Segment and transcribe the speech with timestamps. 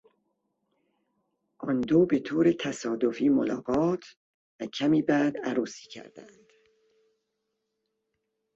[1.57, 4.03] آن دو به طور تصادفی ملاقات
[4.59, 6.53] و کمی بعد عروسی کردند.